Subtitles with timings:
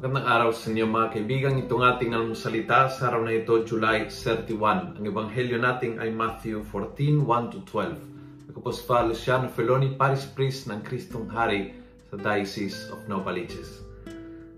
[0.00, 1.60] Magandang araw sa inyo mga kaibigan.
[1.60, 4.96] Itong ating almusalita sa araw na ito, July 31.
[4.96, 8.48] Ang ebanghelyo natin ay Matthew 14, 1-12.
[8.48, 11.76] Ako po si Father Luciano Feloni, Paris Priest ng Kristong Hari
[12.08, 13.84] sa Diocese of Novaliches.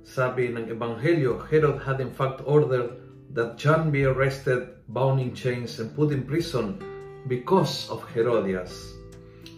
[0.06, 3.02] Sabi ng ebanghelyo, Herod had in fact ordered
[3.34, 6.78] that John be arrested, bound in chains, and put in prison
[7.26, 8.94] because of Herodias,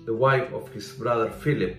[0.08, 1.76] the wife of his brother Philip.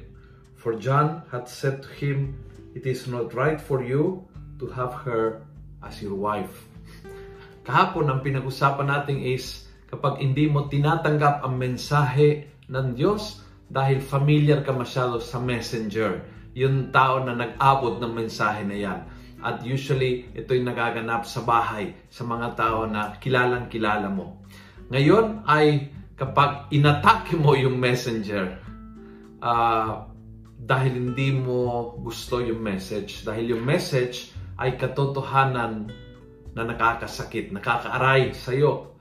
[0.66, 2.42] For John had said to him,
[2.74, 4.26] It is not right for you
[4.58, 5.46] to have her
[5.86, 6.66] as your wife.
[7.62, 14.66] Kahapon, ang pinag-usapan natin is kapag hindi mo tinatanggap ang mensahe ng Diyos dahil familiar
[14.66, 16.26] ka masyado sa messenger,
[16.58, 19.00] yung tao na nag-abot ng mensahe na yan.
[19.46, 24.42] At usually, ito'y nagaganap sa bahay, sa mga tao na kilalang kilala mo.
[24.90, 28.58] Ngayon ay kapag inatake mo yung messenger,
[29.46, 30.15] uh,
[30.56, 33.28] dahil hindi mo gusto yung message.
[33.28, 35.92] Dahil yung message ay katotohanan
[36.56, 38.96] na nakakasakit, nakakaaray sa iyo.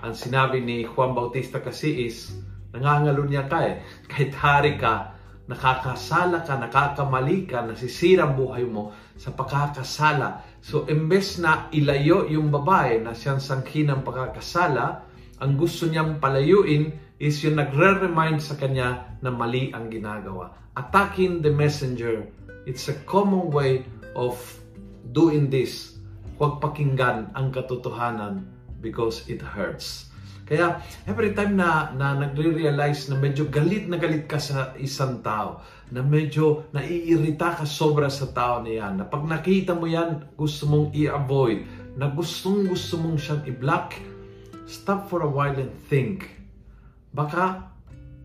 [0.00, 2.32] Ang sinabi ni Juan Bautista kasi is,
[2.72, 3.84] nangangalo niya ka eh.
[4.10, 10.42] Kahit hari ka, nakakasala ka, nakakamali ka, nasisira ang buhay mo sa pagkakasala.
[10.64, 15.06] So, imbes na ilayo yung babae na siyang sangkin ng pagkakasala,
[15.36, 20.52] ang gusto niyang palayuin is yung nagre-remind sa kanya na mali ang ginagawa.
[20.76, 22.28] Attacking the messenger,
[22.68, 23.84] it's a common way
[24.16, 24.36] of
[25.12, 25.96] doing this.
[26.36, 28.48] Huwag pakinggan ang katotohanan
[28.80, 30.12] because it hurts.
[30.46, 30.78] Kaya
[31.10, 36.06] every time na, na nagre-realize na medyo galit na galit ka sa isang tao, na
[36.06, 40.94] medyo naiirita ka sobra sa tao na yan, na pag nakita mo yan, gusto mong
[40.94, 41.66] i-avoid,
[41.98, 43.98] na gustong gusto mong siyang i-block,
[44.66, 46.36] stop for a while and think
[47.16, 47.64] Baka,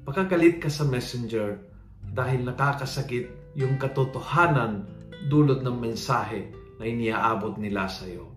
[0.04, 1.64] baka galit ka sa messenger
[2.12, 4.84] dahil nakakasakit yung katotohanan
[5.32, 8.28] dulot ng mensahe na iniaabot nila sa iyo.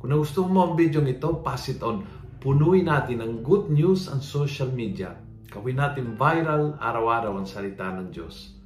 [0.00, 2.08] Kung nagustuhan mo ang video ito, pass it on.
[2.40, 5.12] Punuin natin ang good news ang social media.
[5.52, 8.56] Gawin natin viral araw-araw ang salita ng Diyos.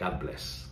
[0.00, 0.67] God bless.